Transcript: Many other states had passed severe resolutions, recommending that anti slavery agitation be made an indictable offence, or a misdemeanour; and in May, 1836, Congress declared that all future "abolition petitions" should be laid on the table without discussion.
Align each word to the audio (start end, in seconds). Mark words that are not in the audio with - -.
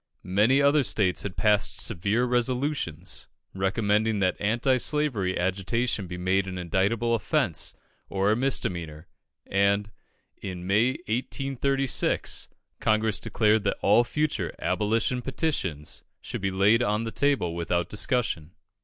Many 0.33 0.63
other 0.63 0.83
states 0.83 1.21
had 1.21 1.37
passed 1.37 1.79
severe 1.79 2.25
resolutions, 2.25 3.27
recommending 3.53 4.17
that 4.17 4.35
anti 4.39 4.77
slavery 4.77 5.37
agitation 5.37 6.07
be 6.07 6.17
made 6.17 6.47
an 6.47 6.57
indictable 6.57 7.13
offence, 7.13 7.75
or 8.09 8.31
a 8.31 8.35
misdemeanour; 8.35 9.07
and 9.45 9.91
in 10.41 10.65
May, 10.65 10.93
1836, 11.07 12.49
Congress 12.79 13.19
declared 13.19 13.63
that 13.65 13.77
all 13.83 14.03
future 14.03 14.55
"abolition 14.57 15.21
petitions" 15.21 16.03
should 16.19 16.41
be 16.41 16.49
laid 16.49 16.81
on 16.81 17.03
the 17.03 17.11
table 17.11 17.53
without 17.53 17.87
discussion. 17.87 18.55